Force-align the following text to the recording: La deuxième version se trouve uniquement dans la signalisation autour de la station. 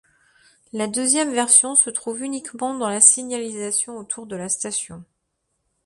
La 0.73 0.87
deuxième 0.87 1.31
version 1.31 1.75
se 1.75 1.91
trouve 1.91 2.23
uniquement 2.23 2.73
dans 2.75 2.89
la 2.89 2.99
signalisation 3.01 3.97
autour 3.99 4.25
de 4.25 4.35
la 4.35 4.49
station. 4.49 5.03